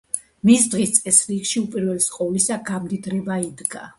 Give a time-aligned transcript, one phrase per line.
[0.49, 3.87] მის დღის წესრიგში უპირველეს ყოვლისა გამდიდრება იდგა.